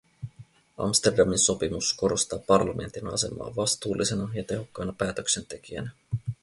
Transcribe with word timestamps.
Amsterdamin 0.77 1.39
sopimus 1.39 1.93
korostaa 1.93 2.39
parlamentin 2.39 3.07
asemaa 3.07 3.55
vastuullisena 3.55 4.29
ja 4.33 4.43
tehokkaana 4.43 4.93
päätöksentekijänä. 4.97 5.91